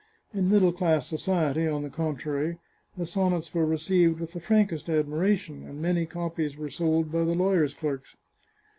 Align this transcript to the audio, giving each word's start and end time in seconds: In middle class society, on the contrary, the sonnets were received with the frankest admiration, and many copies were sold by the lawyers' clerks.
In 0.33 0.49
middle 0.49 0.71
class 0.71 1.05
society, 1.05 1.67
on 1.67 1.83
the 1.83 1.89
contrary, 1.91 2.57
the 2.97 3.05
sonnets 3.05 3.53
were 3.53 3.67
received 3.67 4.19
with 4.19 4.31
the 4.31 4.39
frankest 4.39 4.89
admiration, 4.89 5.63
and 5.63 5.79
many 5.79 6.07
copies 6.07 6.57
were 6.57 6.69
sold 6.69 7.11
by 7.11 7.23
the 7.23 7.35
lawyers' 7.35 7.75
clerks. 7.75 8.17